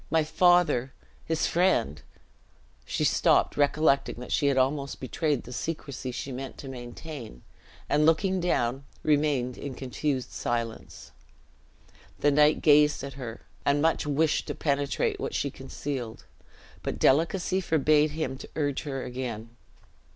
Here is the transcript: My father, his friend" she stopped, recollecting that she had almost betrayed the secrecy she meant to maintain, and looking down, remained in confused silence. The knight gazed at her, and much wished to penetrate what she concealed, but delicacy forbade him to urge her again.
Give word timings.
My 0.09 0.23
father, 0.23 0.91
his 1.25 1.45
friend" 1.45 2.01
she 2.85 3.03
stopped, 3.03 3.55
recollecting 3.55 4.15
that 4.15 4.31
she 4.31 4.47
had 4.47 4.57
almost 4.57 4.99
betrayed 4.99 5.43
the 5.43 5.53
secrecy 5.53 6.11
she 6.11 6.31
meant 6.31 6.57
to 6.57 6.67
maintain, 6.67 7.43
and 7.87 8.03
looking 8.03 8.39
down, 8.39 8.83
remained 9.03 9.59
in 9.59 9.75
confused 9.75 10.31
silence. 10.31 11.11
The 12.17 12.31
knight 12.31 12.63
gazed 12.63 13.03
at 13.03 13.13
her, 13.13 13.41
and 13.63 13.79
much 13.79 14.07
wished 14.07 14.47
to 14.47 14.55
penetrate 14.55 15.19
what 15.19 15.35
she 15.35 15.51
concealed, 15.51 16.25
but 16.81 16.97
delicacy 16.97 17.61
forbade 17.61 18.09
him 18.09 18.39
to 18.39 18.49
urge 18.55 18.81
her 18.81 19.03
again. 19.03 19.55